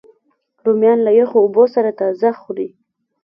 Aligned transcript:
رومیان 0.65 0.99
له 1.05 1.11
یخو 1.19 1.37
اوبو 1.43 1.63
سره 1.75 1.89
تازه 2.01 2.29
خوري 2.39 2.67